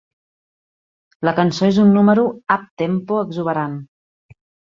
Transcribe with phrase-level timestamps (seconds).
[1.29, 2.25] La cançó és un número
[2.57, 3.77] up-tempo exuberant.